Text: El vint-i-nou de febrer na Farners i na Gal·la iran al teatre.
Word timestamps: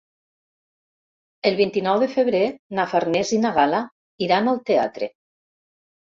El 1.49 1.57
vint-i-nou 1.59 1.99
de 2.03 2.07
febrer 2.13 2.41
na 2.79 2.85
Farners 2.93 3.33
i 3.37 3.39
na 3.43 3.51
Gal·la 3.59 3.81
iran 4.29 4.49
al 4.55 4.59
teatre. 4.71 5.11